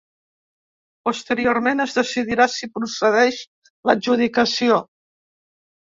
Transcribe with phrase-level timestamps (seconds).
[1.09, 3.45] Posteriorment, es decidirà si procedeix
[3.91, 4.85] l’adjudicació.